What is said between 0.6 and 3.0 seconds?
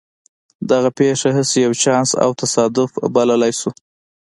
دغه پېښه هسې يو چانس او تصادف